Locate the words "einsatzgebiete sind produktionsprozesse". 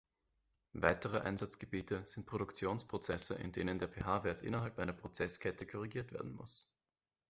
1.19-3.35